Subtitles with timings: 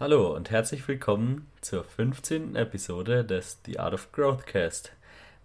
[0.00, 2.56] Hallo und herzlich willkommen zur 15.
[2.56, 4.90] Episode des The Art of Growth Cast.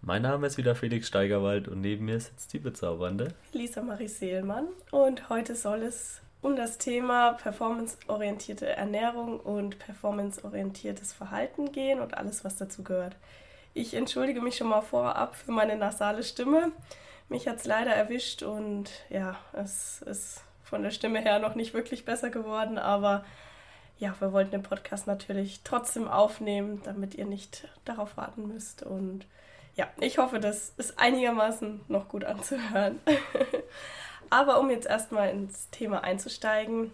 [0.01, 4.65] Mein Name ist wieder Felix Steigerwald und neben mir sitzt die bezaubernde Lisa Marie Seelmann
[4.89, 12.43] und heute soll es um das Thema performanceorientierte Ernährung und performanceorientiertes Verhalten gehen und alles,
[12.43, 13.17] was dazu gehört.
[13.75, 16.71] Ich entschuldige mich schon mal vorab für meine nasale Stimme.
[17.29, 21.75] Mich hat es leider erwischt und ja, es ist von der Stimme her noch nicht
[21.75, 23.23] wirklich besser geworden, aber
[23.99, 28.81] ja, wir wollten den Podcast natürlich trotzdem aufnehmen, damit ihr nicht darauf warten müsst.
[28.81, 29.25] Und
[29.75, 32.99] ja, ich hoffe, das ist einigermaßen noch gut anzuhören.
[34.29, 36.91] Aber um jetzt erstmal ins Thema einzusteigen,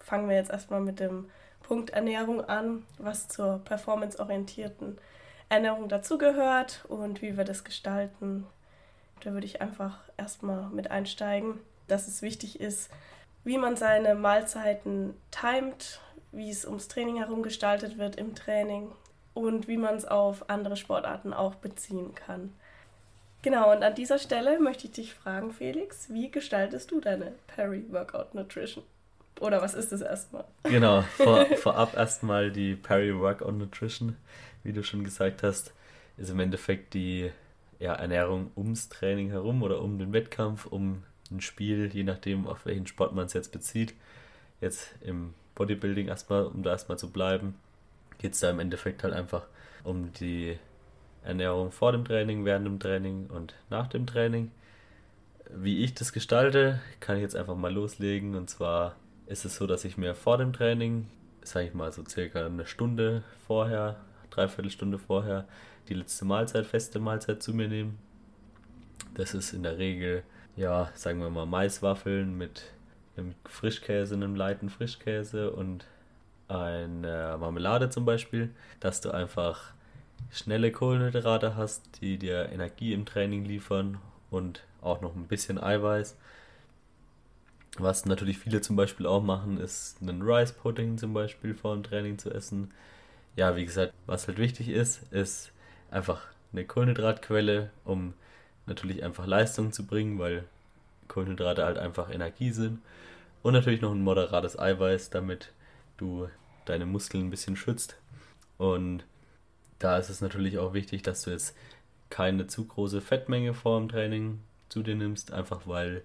[0.00, 1.30] fangen wir jetzt erstmal mit dem
[1.62, 4.98] Punkt Ernährung an, was zur performanceorientierten
[5.48, 8.46] Ernährung dazugehört und wie wir das gestalten.
[9.20, 12.90] Da würde ich einfach erstmal mit einsteigen, dass es wichtig ist,
[13.44, 16.00] wie man seine Mahlzeiten timet,
[16.32, 18.90] wie es ums Training herum gestaltet wird im Training
[19.34, 22.52] und wie man es auf andere Sportarten auch beziehen kann.
[23.42, 28.34] Genau, und an dieser Stelle möchte ich dich fragen, Felix, wie gestaltest du deine Peri-Workout
[28.34, 28.84] Nutrition?
[29.40, 30.44] Oder was ist das erstmal?
[30.64, 34.16] Genau, vor, vorab erstmal die Peri-Workout Nutrition,
[34.64, 35.72] wie du schon gesagt hast,
[36.16, 37.30] ist im Endeffekt die
[37.78, 42.66] ja, Ernährung ums Training herum oder um den Wettkampf, um ein Spiel, je nachdem, auf
[42.66, 43.94] welchen Sport man es jetzt bezieht.
[44.60, 47.56] Jetzt im Bodybuilding erstmal, um da erstmal zu bleiben,
[48.18, 49.42] geht es da im Endeffekt halt einfach
[49.84, 50.56] um die
[51.24, 54.50] Ernährung vor dem Training, während dem Training und nach dem Training.
[55.50, 58.34] Wie ich das gestalte, kann ich jetzt einfach mal loslegen.
[58.34, 61.08] Und zwar ist es so, dass ich mir vor dem Training,
[61.42, 63.96] sage ich mal so circa eine Stunde vorher,
[64.30, 65.46] dreiviertel Stunde vorher,
[65.88, 67.94] die letzte Mahlzeit, feste Mahlzeit zu mir nehme.
[69.14, 70.22] Das ist in der Regel,
[70.56, 72.62] ja, sagen wir mal Maiswaffeln mit
[73.18, 75.84] einem Frischkäse, einem leiten Frischkäse und
[76.48, 79.72] eine Marmelade zum Beispiel, dass du einfach
[80.30, 83.98] schnelle Kohlenhydrate hast, die dir Energie im Training liefern
[84.30, 86.16] und auch noch ein bisschen Eiweiß.
[87.76, 91.82] Was natürlich viele zum Beispiel auch machen, ist einen Rice Pudding zum Beispiel vor dem
[91.84, 92.72] Training zu essen.
[93.36, 95.52] Ja, wie gesagt, was halt wichtig ist, ist
[95.90, 96.22] einfach
[96.52, 98.14] eine Kohlenhydratquelle, um
[98.66, 100.44] natürlich einfach Leistung zu bringen, weil
[101.06, 102.80] Kohlenhydrate halt einfach Energie sind.
[103.42, 105.52] Und natürlich noch ein moderates Eiweiß, damit
[105.96, 106.28] du
[106.64, 107.96] deine Muskeln ein bisschen schützt.
[108.56, 109.04] Und
[109.78, 111.56] da ist es natürlich auch wichtig, dass du jetzt
[112.10, 116.02] keine zu große Fettmenge vor dem Training zu dir nimmst, einfach weil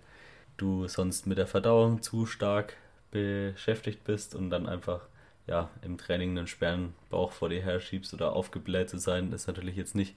[0.57, 2.75] du sonst mit der Verdauung zu stark
[3.11, 5.01] beschäftigt bist und dann einfach
[5.47, 9.47] ja im Training einen schweren Bauch vor dir her schiebst oder aufgebläht zu sein, ist
[9.47, 10.15] natürlich jetzt nicht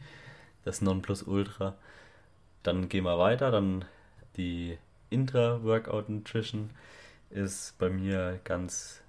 [0.64, 1.74] das Nonplusultra.
[2.62, 3.84] Dann gehen wir weiter, dann
[4.36, 4.78] die
[5.10, 6.70] Intra-Workout Nutrition
[7.30, 9.02] ist bei mir ganz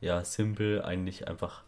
[0.00, 1.62] ja simpel, eigentlich einfach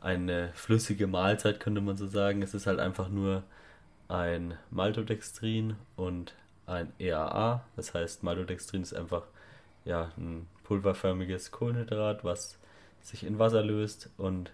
[0.00, 2.42] eine flüssige Mahlzeit, könnte man so sagen.
[2.42, 3.42] Es ist halt einfach nur
[4.08, 6.34] ein Maltodextrin und
[6.66, 7.64] ein EAA.
[7.76, 9.22] Das heißt, Maltodextrin ist einfach
[9.84, 12.58] ja, ein pulverförmiges Kohlenhydrat, was
[13.00, 14.52] sich in Wasser löst und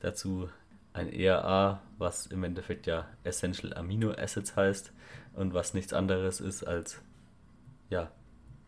[0.00, 0.48] dazu
[0.92, 4.92] ein EAA, was im Endeffekt ja Essential Amino Acids heißt
[5.34, 7.00] und was nichts anderes ist als
[7.90, 8.10] ja,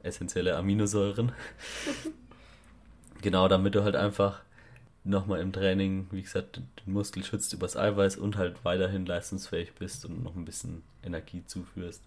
[0.06, 1.32] essentielle Aminosäuren.
[3.22, 4.40] genau, damit du halt einfach
[5.04, 10.04] nochmal im Training, wie gesagt, den Muskel schützt übers Eiweiß und halt weiterhin leistungsfähig bist
[10.04, 12.02] und noch ein bisschen Energie zuführst.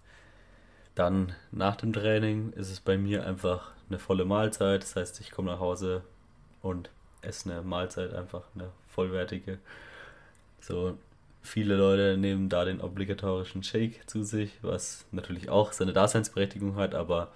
[0.96, 4.84] Dann nach dem Training ist es bei mir einfach eine volle Mahlzeit.
[4.84, 6.04] Das heißt, ich komme nach Hause
[6.62, 6.90] und
[7.22, 9.60] esse eine Mahlzeit, einfach eine vollwertige.
[10.60, 10.98] So,
[11.42, 16.96] viele Leute nehmen da den obligatorischen Shake zu sich, was natürlich auch seine Daseinsberechtigung hat,
[16.96, 17.32] aber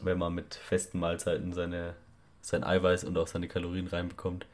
[0.00, 1.94] wenn man mit festen Mahlzeiten seine,
[2.40, 4.46] sein Eiweiß und auch seine Kalorien reinbekommt,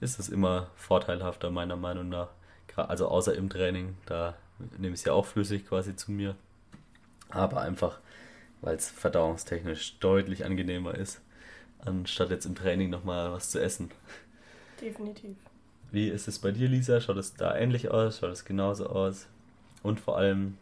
[0.00, 2.28] ist es immer vorteilhafter, meiner Meinung nach.
[2.74, 4.34] Also außer im Training, da
[4.78, 6.36] nehme ich es ja auch flüssig quasi zu mir.
[7.28, 7.98] Aber einfach,
[8.60, 11.20] weil es verdauungstechnisch deutlich angenehmer ist,
[11.84, 13.90] anstatt jetzt im Training nochmal was zu essen.
[14.80, 15.36] Definitiv.
[15.90, 17.00] Wie ist es bei dir, Lisa?
[17.00, 18.18] Schaut es da ähnlich aus?
[18.18, 19.26] Schaut es genauso aus?
[19.82, 20.56] Und vor allem,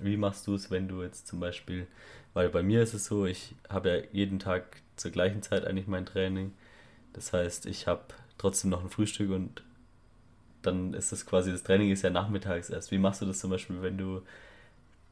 [0.00, 1.86] wie machst du es, wenn du jetzt zum Beispiel,
[2.34, 5.86] weil bei mir ist es so, ich habe ja jeden Tag zur gleichen Zeit eigentlich
[5.86, 6.52] mein Training.
[7.12, 8.02] Das heißt, ich habe
[8.38, 9.62] trotzdem noch ein Frühstück und
[10.62, 12.90] dann ist das quasi, das Training ist ja nachmittags erst.
[12.90, 14.22] Wie machst du das zum Beispiel, wenn du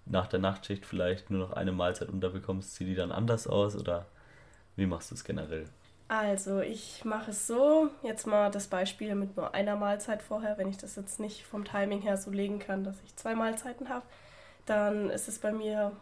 [0.07, 2.75] nach der Nachtschicht vielleicht nur noch eine Mahlzeit unterbekommst?
[2.75, 4.07] Sieht die dann anders aus oder
[4.77, 5.67] wie machst du es generell?
[6.09, 10.69] Also, ich mache es so, jetzt mal das Beispiel mit nur einer Mahlzeit vorher, wenn
[10.69, 14.05] ich das jetzt nicht vom Timing her so legen kann, dass ich zwei Mahlzeiten habe,
[14.67, 15.93] dann ist es bei mir,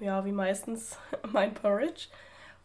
[0.00, 0.96] ja, wie meistens
[1.32, 2.08] mein Porridge.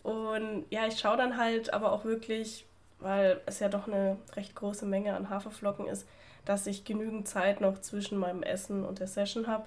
[0.04, 2.66] Und ja, ich schaue dann halt aber auch wirklich,
[3.00, 6.08] weil es ja doch eine recht große Menge an Haferflocken ist,
[6.46, 9.66] dass ich genügend Zeit noch zwischen meinem Essen und der Session habe,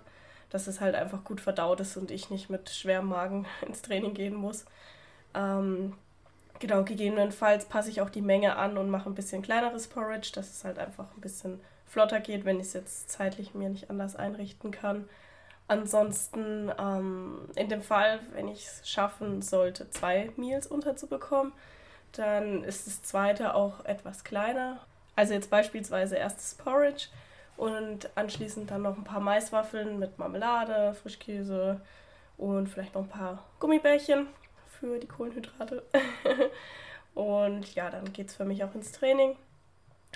[0.50, 4.14] dass es halt einfach gut verdaut ist und ich nicht mit schwerem Magen ins Training
[4.14, 4.64] gehen muss.
[5.35, 5.94] Ähm,
[6.61, 10.50] genau, gegebenenfalls passe ich auch die Menge an und mache ein bisschen kleineres Porridge, dass
[10.50, 14.14] es halt einfach ein bisschen flotter geht, wenn ich es jetzt zeitlich mir nicht anders
[14.14, 15.08] einrichten kann.
[15.69, 21.53] Ansonsten ähm, in dem Fall, wenn ich es schaffen sollte, zwei Meals unterzubekommen,
[22.12, 24.81] dann ist das zweite auch etwas kleiner.
[25.15, 27.09] Also jetzt beispielsweise erstes Porridge
[27.59, 31.81] und anschließend dann noch ein paar Maiswaffeln mit Marmelade, Frischkäse
[32.38, 34.26] und vielleicht noch ein paar Gummibärchen
[34.81, 35.82] für die Kohlenhydrate.
[37.14, 39.37] und ja, dann geht es für mich auch ins Training.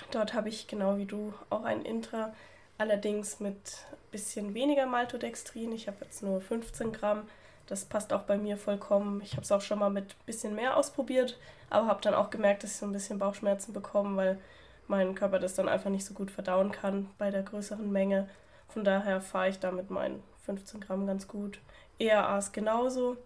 [0.09, 2.33] Dort habe ich genau wie du auch ein Intra,
[2.77, 3.55] allerdings mit
[3.91, 5.71] ein bisschen weniger Maltodextrin.
[5.71, 7.27] Ich habe jetzt nur 15 Gramm.
[7.67, 9.21] Das passt auch bei mir vollkommen.
[9.21, 11.39] Ich habe es auch schon mal mit ein bisschen mehr ausprobiert,
[11.69, 14.39] aber habe dann auch gemerkt, dass ich so ein bisschen Bauchschmerzen bekomme, weil
[14.87, 18.29] mein Körper das dann einfach nicht so gut verdauen kann bei der größeren Menge.
[18.67, 21.59] Von daher fahre ich da mit meinen 15 Gramm ganz gut.
[21.99, 23.17] ERAs genauso.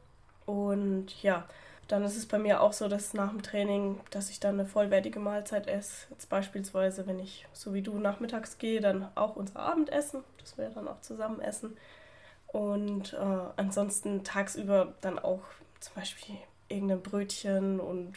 [0.45, 1.45] Und ja,
[1.87, 4.67] dann ist es bei mir auch so, dass nach dem Training, dass ich dann eine
[4.67, 6.07] vollwertige Mahlzeit esse.
[6.09, 10.69] Jetzt beispielsweise, wenn ich so wie du nachmittags gehe, dann auch unser Abendessen, das wir
[10.69, 11.77] dann auch zusammen essen.
[12.47, 15.41] Und äh, ansonsten tagsüber dann auch
[15.79, 16.35] zum Beispiel
[16.69, 18.13] irgendein Brötchen und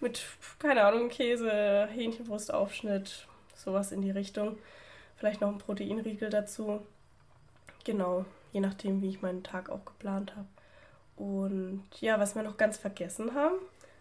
[0.00, 0.24] mit,
[0.58, 4.58] keine Ahnung, Käse, Hähnchenbrustaufschnitt, sowas in die Richtung.
[5.16, 6.80] Vielleicht noch ein Proteinriegel dazu.
[7.84, 10.46] Genau, je nachdem, wie ich meinen Tag auch geplant habe.
[11.16, 13.56] Und ja, was wir noch ganz vergessen haben,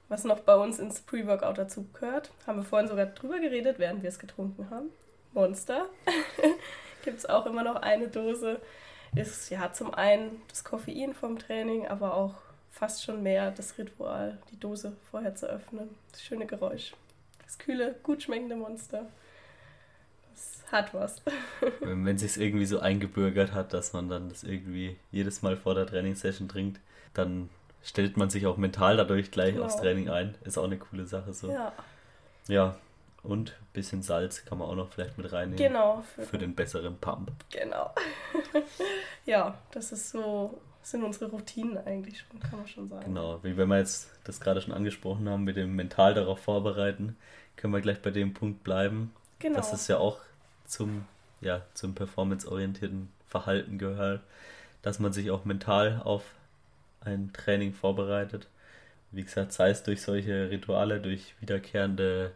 [0.10, 4.01] was noch bei uns ins Pre-Workout dazu gehört, haben wir vorhin sogar drüber geredet, während
[4.01, 4.89] wir es getrunken haben.
[5.33, 5.88] Monster.
[7.04, 8.60] Gibt es auch immer noch eine Dose.
[9.15, 12.36] Ist ja zum einen das Koffein vom Training, aber auch
[12.71, 15.89] fast schon mehr das Ritual, die Dose vorher zu öffnen.
[16.12, 16.94] Das schöne Geräusch.
[17.44, 19.06] Das kühle, gut schmeckende Monster.
[20.31, 21.21] Das hat was.
[21.81, 25.86] wenn sich irgendwie so eingebürgert hat, dass man dann das irgendwie jedes Mal vor der
[25.86, 26.80] Trainingssession trinkt,
[27.13, 27.50] dann
[27.83, 29.65] stellt man sich auch mental dadurch gleich genau.
[29.65, 30.36] aufs Training ein.
[30.44, 31.51] Ist auch eine coole Sache so.
[31.51, 31.74] Ja.
[32.48, 32.75] Ja,
[33.24, 35.57] und ein bisschen Salz kann man auch noch vielleicht mit reinnehmen.
[35.57, 36.04] Genau.
[36.15, 37.31] Für, für den besseren Pump.
[37.51, 37.94] Genau.
[39.25, 43.06] ja, das ist so sind unsere Routinen eigentlich schon, kann man schon sagen.
[43.06, 47.15] Genau, wie wenn wir jetzt das gerade schon angesprochen haben, mit dem mental darauf vorbereiten,
[47.56, 49.13] können wir gleich bei dem Punkt bleiben.
[49.39, 49.56] Genau.
[49.56, 50.19] Dass es ja auch
[50.65, 51.06] zum,
[51.42, 54.21] ja, zum performanceorientierten Verhalten gehört,
[54.81, 56.24] dass man sich auch mental auf
[57.05, 58.47] ein Training vorbereitet.
[59.11, 62.31] Wie gesagt, sei es durch solche Rituale, durch wiederkehrende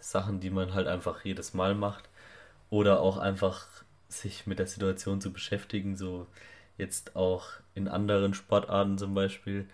[0.00, 2.08] Sachen, die man halt einfach jedes Mal macht,
[2.70, 3.66] oder auch einfach
[4.08, 6.26] sich mit der Situation zu beschäftigen, so
[6.78, 9.66] jetzt auch in anderen Sportarten zum Beispiel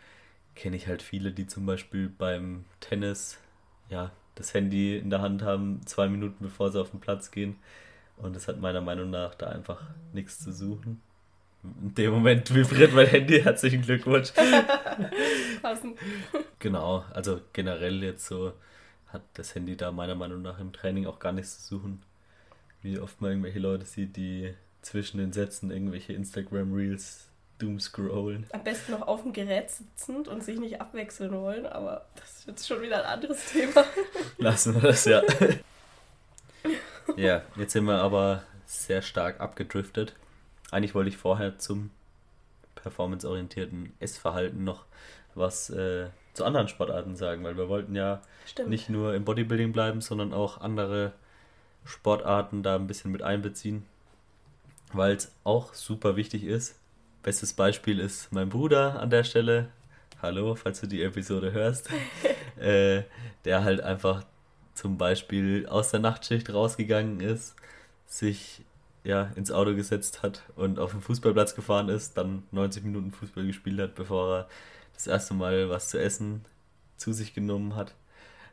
[0.54, 3.38] kenne ich halt viele, die zum Beispiel beim Tennis
[3.88, 7.56] ja das Handy in der Hand haben, zwei Minuten bevor sie auf den Platz gehen.
[8.16, 9.80] Und das hat meiner Meinung nach da einfach
[10.12, 11.00] nichts zu suchen.
[11.64, 13.42] In dem Moment vibriert mein Handy.
[13.42, 14.32] Herzlichen Glückwunsch.
[15.62, 15.98] Passend.
[16.58, 18.52] Genau, also generell jetzt so
[19.08, 22.02] hat das Handy da meiner Meinung nach im Training auch gar nichts zu suchen.
[22.82, 27.28] Wie oft man irgendwelche Leute sieht, die zwischen den Sätzen irgendwelche Instagram-Reels
[27.58, 28.46] doomscrollen.
[28.52, 32.46] Am besten noch auf dem Gerät sitzend und sich nicht abwechseln wollen, aber das ist
[32.46, 33.84] jetzt schon wieder ein anderes Thema.
[34.38, 35.22] Lassen wir das, ja.
[37.16, 40.14] ja, jetzt sind wir aber sehr stark abgedriftet.
[40.70, 41.90] Eigentlich wollte ich vorher zum
[42.74, 44.84] performanceorientierten Essverhalten noch
[45.34, 48.70] was äh, zu anderen Sportarten sagen, weil wir wollten ja Stimmt.
[48.70, 51.12] nicht nur im Bodybuilding bleiben, sondern auch andere
[51.84, 53.86] Sportarten da ein bisschen mit einbeziehen
[54.92, 56.76] weil es auch super wichtig ist.
[57.22, 59.68] Bestes Beispiel ist mein Bruder an der Stelle.
[60.22, 61.90] Hallo, falls du die Episode hörst.
[62.58, 63.02] äh,
[63.44, 64.24] der halt einfach
[64.74, 67.54] zum Beispiel aus der Nachtschicht rausgegangen ist,
[68.06, 68.62] sich
[69.04, 73.46] ja, ins Auto gesetzt hat und auf den Fußballplatz gefahren ist, dann 90 Minuten Fußball
[73.46, 74.48] gespielt hat, bevor er
[74.94, 76.44] das erste Mal was zu essen
[76.96, 77.94] zu sich genommen hat.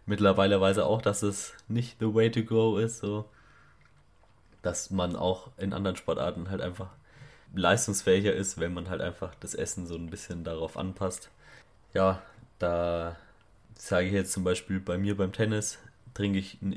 [0.05, 3.25] Mittlerweile weiß er auch, dass es nicht the way to go ist, so
[4.61, 6.89] dass man auch in anderen Sportarten halt einfach
[7.53, 11.29] leistungsfähiger ist, wenn man halt einfach das Essen so ein bisschen darauf anpasst.
[11.93, 12.21] Ja,
[12.59, 13.15] da
[13.77, 15.79] sage ich jetzt zum Beispiel bei mir beim Tennis,
[16.13, 16.73] trinke ich ein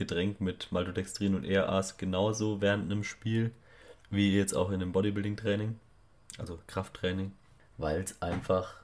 [0.00, 3.52] Intra-Getränk mit Maltodextrin und ERAs genauso während einem Spiel,
[4.10, 5.78] wie jetzt auch in einem Bodybuilding-Training,
[6.38, 7.32] also Krafttraining,
[7.76, 8.76] weil es einfach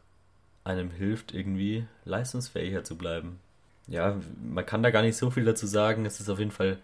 [0.65, 3.39] einem hilft, irgendwie leistungsfähiger zu bleiben.
[3.87, 6.07] Ja, man kann da gar nicht so viel dazu sagen.
[6.07, 6.79] Es ist auf jeden Fall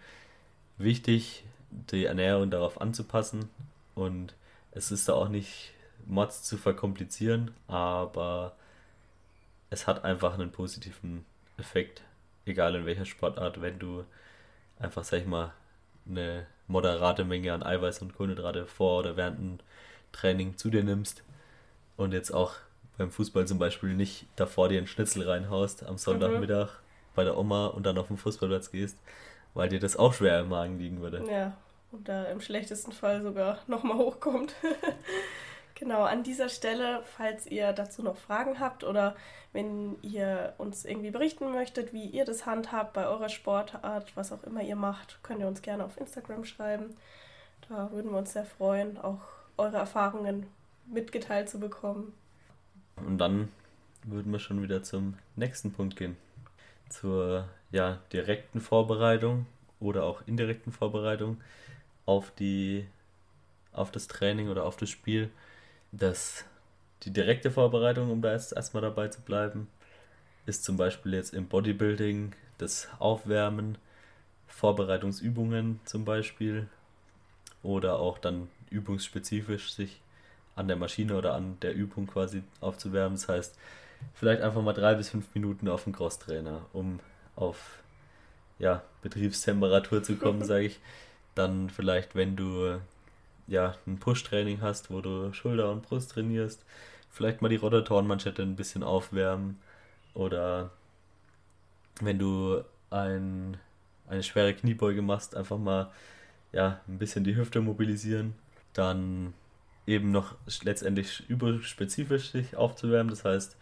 [0.77, 3.49] wichtig, die Ernährung darauf anzupassen
[3.93, 4.33] und
[4.71, 5.73] es ist da auch nicht
[6.05, 8.55] Mods zu verkomplizieren, aber
[9.69, 11.25] es hat einfach einen positiven
[11.57, 12.01] Effekt,
[12.45, 14.05] egal in welcher Sportart, wenn du
[14.79, 15.53] einfach, sag ich mal,
[16.09, 19.59] eine moderate Menge an Eiweiß und Kohlenhydrate vor oder während einem
[20.11, 21.23] Training zu dir nimmst
[21.97, 22.53] und jetzt auch
[22.97, 27.15] beim Fußball zum Beispiel nicht davor dir einen Schnitzel reinhaust am Sonntagmittag mhm.
[27.15, 28.97] bei der Oma und dann auf den Fußballplatz gehst,
[29.53, 31.23] weil dir das auch schwer im Magen liegen würde.
[31.29, 31.57] Ja,
[31.91, 34.55] und da im schlechtesten Fall sogar nochmal hochkommt.
[35.75, 39.15] genau, an dieser Stelle, falls ihr dazu noch Fragen habt oder
[39.51, 44.43] wenn ihr uns irgendwie berichten möchtet, wie ihr das handhabt bei eurer Sportart, was auch
[44.43, 46.95] immer ihr macht, könnt ihr uns gerne auf Instagram schreiben.
[47.69, 49.21] Da würden wir uns sehr freuen, auch
[49.57, 50.47] eure Erfahrungen
[50.87, 52.13] mitgeteilt zu bekommen.
[52.97, 53.49] Und dann
[54.03, 56.17] würden wir schon wieder zum nächsten Punkt gehen.
[56.89, 59.45] Zur ja, direkten Vorbereitung
[59.79, 61.41] oder auch indirekten Vorbereitung
[62.05, 62.85] auf die
[63.71, 65.31] auf das Training oder auf das Spiel.
[65.95, 66.43] Das,
[67.03, 69.67] die direkte Vorbereitung, um da jetzt erstmal dabei zu bleiben,
[70.47, 73.77] ist zum Beispiel jetzt im Bodybuilding das Aufwärmen,
[74.47, 76.67] Vorbereitungsübungen zum Beispiel
[77.61, 80.01] oder auch dann übungsspezifisch sich
[80.55, 83.15] an der Maschine oder an der Übung quasi aufzuwärmen.
[83.15, 83.55] Das heißt,
[84.15, 86.99] vielleicht einfach mal drei bis fünf Minuten auf dem Crosstrainer, um
[87.35, 87.83] auf
[88.57, 90.79] ja, Betriebstemperatur zu kommen, sage ich.
[91.35, 92.79] Dann vielleicht, wenn du
[93.47, 96.63] ja, ein Push-Training hast, wo du Schulter und Brust trainierst,
[97.09, 99.59] vielleicht mal die Rotatorenmanschette ein bisschen aufwärmen
[100.13, 100.71] oder
[102.01, 103.57] wenn du ein,
[104.07, 105.91] eine schwere Kniebeuge machst, einfach mal
[106.51, 108.35] ja, ein bisschen die Hüfte mobilisieren.
[108.73, 109.33] Dann
[109.85, 113.09] eben noch letztendlich überspezifisch sich aufzuwärmen.
[113.09, 113.57] Das heißt,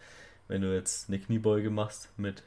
[0.48, 2.42] wenn du jetzt eine Kniebeuge machst mit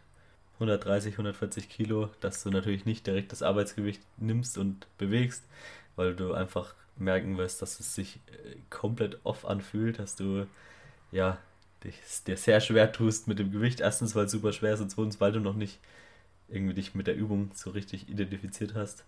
[0.55, 5.43] 130, 140 Kilo, dass du natürlich nicht direkt das Arbeitsgewicht nimmst und bewegst,
[5.95, 10.47] weil du einfach merken wirst, dass es sich äh, komplett off anfühlt, dass du
[11.11, 11.37] ja
[11.83, 13.79] dich, dir sehr schwer tust mit dem Gewicht.
[13.79, 15.79] Erstens, weil es super schwer ist und zweitens, weil du noch nicht
[16.47, 19.03] irgendwie dich mit der Übung so richtig identifiziert hast.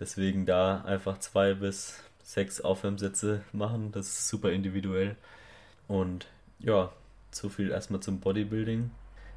[0.00, 3.92] Deswegen da einfach zwei bis sechs Aufwärmsätze machen.
[3.92, 5.16] Das ist super individuell.
[5.88, 6.26] Und
[6.58, 6.92] ja,
[7.30, 8.90] so viel erstmal zum Bodybuilding.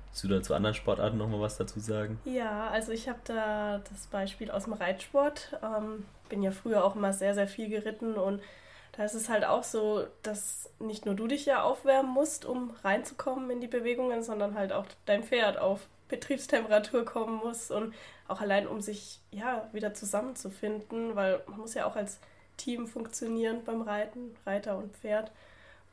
[0.10, 2.20] Willst du da zu anderen Sportarten nochmal was dazu sagen?
[2.26, 5.58] Ja, also ich habe da das Beispiel aus dem Reitsport.
[5.64, 8.42] Ähm, bin ja früher auch immer sehr, sehr viel geritten und
[8.94, 12.72] da ist es halt auch so, dass nicht nur du dich ja aufwärmen musst, um
[12.84, 17.94] reinzukommen in die Bewegungen, sondern halt auch dein Pferd auf Betriebstemperatur kommen muss und
[18.28, 22.20] auch allein um sich ja wieder zusammenzufinden, weil man muss ja auch als
[22.58, 25.32] Team funktionieren beim Reiten, Reiter und Pferd.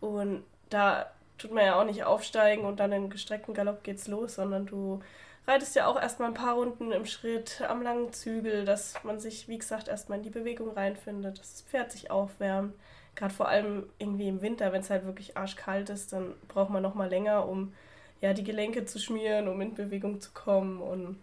[0.01, 1.07] Und da
[1.39, 5.01] tut man ja auch nicht aufsteigen und dann in gestreckten Galopp geht's los, sondern du
[5.47, 9.49] reitest ja auch erstmal ein paar Runden im Schritt am langen Zügel, dass man sich,
[9.49, 12.75] wie gesagt, erstmal in die Bewegung reinfindet, dass das Pferd sich aufwärmt.
[13.15, 16.83] Gerade vor allem irgendwie im Winter, wenn es halt wirklich arschkalt ist, dann braucht man
[16.83, 17.73] nochmal länger, um
[18.21, 20.81] ja die Gelenke zu schmieren, um in Bewegung zu kommen.
[20.81, 21.19] Und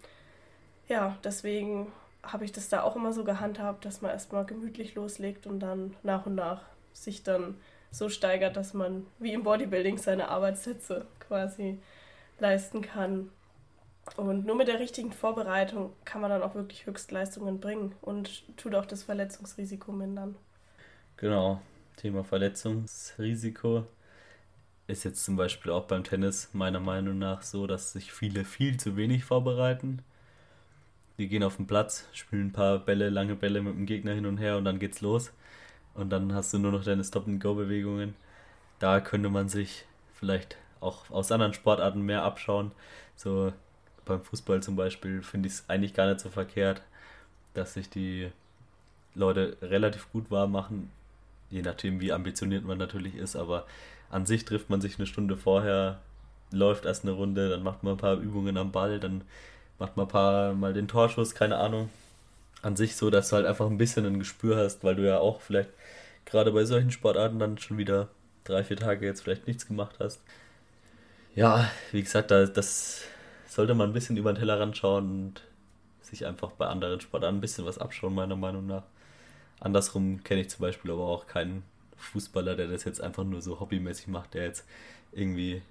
[0.88, 1.92] ja, deswegen
[2.24, 5.96] habe ich das da auch immer so gehandhabt, dass man erstmal gemütlich loslegt und dann
[6.04, 6.62] nach und nach
[6.94, 7.56] sich dann
[7.94, 11.80] so steigert, dass man wie im Bodybuilding seine Arbeitssätze quasi
[12.40, 13.30] leisten kann.
[14.18, 18.76] Und nur mit der richtigen Vorbereitung kann man dann auch wirklich Höchstleistungen bringen und tut
[18.76, 20.36] auch das Verletzungsrisiko mindern.
[21.16, 21.62] Genau,
[21.96, 23.86] Thema Verletzungsrisiko
[24.88, 28.78] ist jetzt zum Beispiel auch beim Tennis meiner Meinung nach so, dass sich viele viel
[28.78, 30.04] zu wenig vorbereiten
[31.18, 34.26] die gehen auf den Platz, spielen ein paar Bälle, lange Bälle mit dem Gegner hin
[34.26, 35.32] und her und dann geht's los.
[35.96, 38.16] Und dann hast du nur noch deine Stop-and-Go-Bewegungen.
[38.80, 42.72] Da könnte man sich vielleicht auch aus anderen Sportarten mehr abschauen.
[43.16, 43.54] So
[44.06, 46.82] beim Fußball zum Beispiel finde ich es eigentlich gar nicht so verkehrt,
[47.54, 48.32] dass sich die
[49.16, 50.92] Leute relativ gut warm machen,
[51.50, 53.66] je nachdem wie ambitioniert man natürlich ist, aber
[54.10, 56.00] an sich trifft man sich eine Stunde vorher,
[56.52, 59.22] läuft erst eine Runde, dann macht man ein paar Übungen am Ball, dann
[59.80, 61.90] macht mal ein paar Mal den Torschuss, keine Ahnung.
[62.64, 65.20] An sich so, dass du halt einfach ein bisschen ein Gespür hast, weil du ja
[65.20, 65.70] auch vielleicht
[66.26, 68.10] gerade bei solchen Sportarten dann schon wieder
[68.46, 70.22] drei, vier Tage jetzt vielleicht nichts gemacht hast.
[71.36, 73.04] Ja, wie gesagt, da, das
[73.48, 75.42] sollte man ein bisschen über den Tellerrand schauen und
[76.02, 78.84] sich einfach bei anderen Sportarten ein bisschen was abschauen, meiner Meinung nach.
[79.60, 81.64] Andersrum kenne ich zum Beispiel aber auch keinen
[81.98, 84.66] Fußballer, der das jetzt einfach nur so hobbymäßig macht, der jetzt
[85.12, 85.62] irgendwie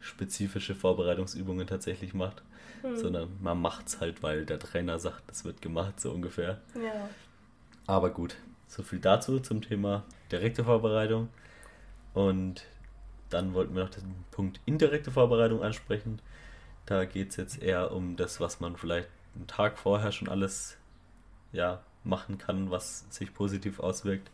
[0.00, 2.42] spezifische Vorbereitungsübungen tatsächlich macht
[2.82, 2.96] hm.
[2.96, 6.60] sondern man macht es halt, weil der Trainer sagt, es wird gemacht, so ungefähr.
[6.74, 7.08] Ja.
[7.86, 8.36] Aber gut,
[8.66, 11.28] so viel dazu zum Thema direkte Vorbereitung.
[12.14, 12.64] Und
[13.30, 16.20] dann wollten wir noch den Punkt indirekte Vorbereitung ansprechen.
[16.86, 20.76] Da geht es jetzt eher um das, was man vielleicht einen Tag vorher schon alles
[21.52, 24.30] ja, machen kann, was sich positiv auswirkt.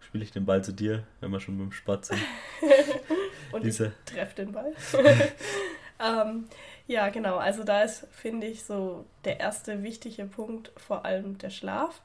[0.00, 2.20] Spiele ich den Ball zu dir, wenn wir schon beim Sport sind.
[3.52, 3.92] Und Diese.
[4.06, 4.72] ich treff den Ball.
[6.00, 6.46] ähm,
[6.86, 7.36] ja, genau.
[7.36, 12.02] Also da ist, finde ich, so der erste wichtige Punkt vor allem der Schlaf.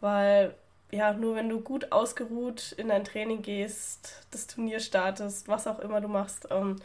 [0.00, 0.54] Weil,
[0.90, 5.78] ja, nur wenn du gut ausgeruht in dein Training gehst, das Turnier startest, was auch
[5.78, 6.76] immer du machst, ähm,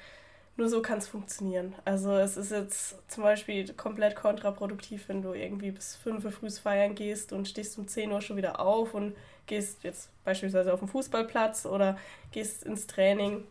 [0.57, 1.75] nur so kann es funktionieren.
[1.83, 6.49] Also es ist jetzt zum Beispiel komplett kontraproduktiv, wenn du irgendwie bis 5 Uhr früh
[6.49, 9.15] feiern gehst und stehst um 10 Uhr schon wieder auf und
[9.47, 11.97] gehst jetzt beispielsweise auf den Fußballplatz oder
[12.31, 13.43] gehst ins Training,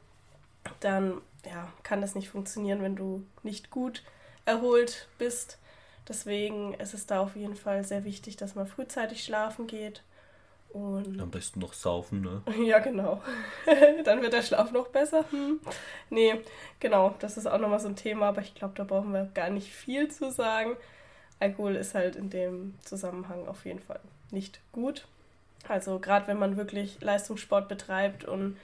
[0.80, 4.02] dann ja, kann das nicht funktionieren, wenn du nicht gut
[4.46, 5.58] erholt bist.
[6.08, 10.02] Deswegen ist es da auf jeden Fall sehr wichtig, dass man frühzeitig schlafen geht
[10.74, 12.42] und Am besten noch saufen, ne?
[12.64, 13.22] Ja, genau.
[14.04, 15.24] Dann wird der Schlaf noch besser.
[15.30, 15.60] Hm.
[16.10, 16.40] Nee,
[16.80, 19.50] genau, das ist auch nochmal so ein Thema, aber ich glaube, da brauchen wir gar
[19.50, 20.76] nicht viel zu sagen.
[21.38, 24.00] Alkohol ist halt in dem Zusammenhang auf jeden Fall
[24.32, 25.06] nicht gut.
[25.68, 28.56] Also gerade wenn man wirklich Leistungssport betreibt und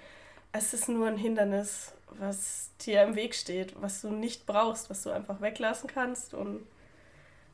[0.53, 5.03] es ist nur ein Hindernis, was dir im Weg steht, was du nicht brauchst, was
[5.03, 6.35] du einfach weglassen kannst.
[6.35, 6.67] Und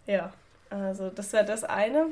[0.06, 0.32] ja,
[0.70, 2.06] also das wäre das eine.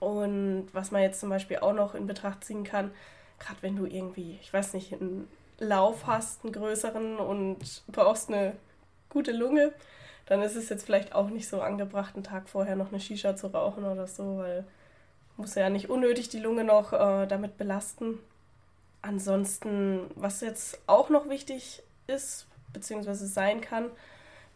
[0.00, 2.90] Und was man jetzt zum Beispiel auch noch in Betracht ziehen kann,
[3.38, 5.28] gerade wenn du irgendwie, ich weiß nicht, einen
[5.58, 8.54] Lauf hast, einen größeren und brauchst eine
[9.08, 9.72] gute Lunge,
[10.26, 13.36] dann ist es jetzt vielleicht auch nicht so angebracht, einen Tag vorher noch eine Shisha
[13.36, 14.64] zu rauchen oder so, weil
[15.36, 18.20] muss ja nicht unnötig die Lunge noch äh, damit belasten.
[19.06, 23.90] Ansonsten, was jetzt auch noch wichtig ist, beziehungsweise sein kann,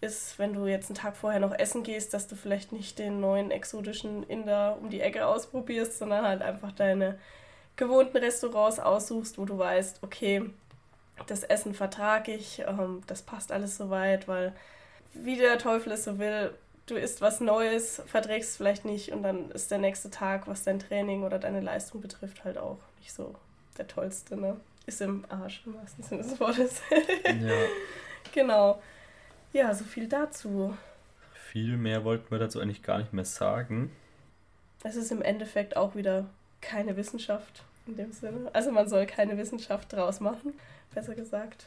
[0.00, 3.20] ist, wenn du jetzt einen Tag vorher noch essen gehst, dass du vielleicht nicht den
[3.20, 7.18] neuen exotischen Inder um die Ecke ausprobierst, sondern halt einfach deine
[7.76, 10.48] gewohnten Restaurants aussuchst, wo du weißt, okay,
[11.26, 14.54] das Essen vertrage ich, ähm, das passt alles soweit, weil
[15.12, 16.54] wie der Teufel es so will,
[16.86, 20.64] du isst was Neues, verträgst es vielleicht nicht und dann ist der nächste Tag, was
[20.64, 23.34] dein Training oder deine Leistung betrifft, halt auch nicht so
[23.78, 24.56] der tollste, ne?
[24.86, 26.80] Ist im Arsch im wahrsten Sinne des Wortes.
[27.24, 27.54] ja.
[28.32, 28.82] Genau.
[29.52, 30.76] Ja, so viel dazu.
[31.50, 33.90] Viel mehr wollten wir dazu eigentlich gar nicht mehr sagen.
[34.84, 36.26] Es ist im Endeffekt auch wieder
[36.60, 38.50] keine Wissenschaft in dem Sinne.
[38.52, 40.54] Also man soll keine Wissenschaft draus machen,
[40.94, 41.66] besser gesagt.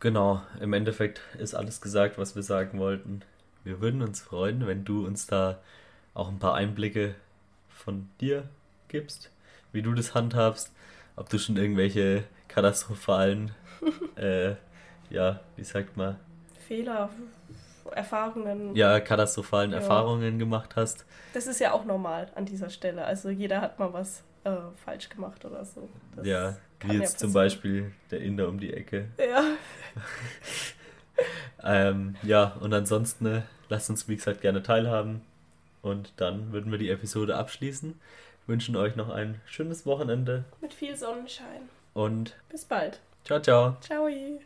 [0.00, 3.22] Genau, im Endeffekt ist alles gesagt, was wir sagen wollten.
[3.64, 5.60] Wir würden uns freuen, wenn du uns da
[6.14, 7.14] auch ein paar Einblicke
[7.68, 8.48] von dir
[8.88, 9.30] gibst,
[9.72, 10.72] wie du das handhabst,
[11.20, 13.52] ob du schon irgendwelche katastrophalen,
[14.16, 14.54] äh,
[15.10, 16.16] ja, wie sagt man,
[16.66, 17.10] Fehler,
[17.92, 18.74] Erfahrungen.
[18.74, 19.78] Ja, katastrophalen ja.
[19.78, 21.04] Erfahrungen gemacht hast.
[21.34, 23.04] Das ist ja auch normal an dieser Stelle.
[23.04, 25.88] Also jeder hat mal was äh, falsch gemacht oder so.
[26.16, 29.08] Das ja, wie jetzt ja zum Beispiel der Inder um die Ecke.
[29.18, 29.42] Ja.
[31.64, 35.20] ähm, ja, und ansonsten äh, lasst uns, wie gesagt, gerne teilhaben.
[35.82, 37.98] Und dann würden wir die Episode abschließen.
[38.50, 40.42] Wünschen euch noch ein schönes Wochenende.
[40.60, 41.68] Mit viel Sonnenschein.
[41.94, 42.98] Und bis bald.
[43.24, 43.76] Ciao, ciao.
[43.80, 44.08] Ciao.